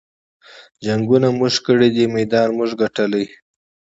[0.83, 3.23] جنګــــونه مونږه کـــــــــړي دي مېدان مونږه ګټلے